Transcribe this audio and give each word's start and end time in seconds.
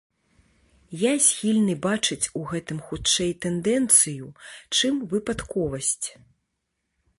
Я 1.01 1.11
схільны 1.25 1.75
бачыць 1.85 2.29
у 2.39 2.41
гэтым, 2.53 2.79
хутчэй, 2.87 3.31
тэндэнцыю, 3.45 4.33
чым 4.79 4.93
выпадковасць. 5.15 6.07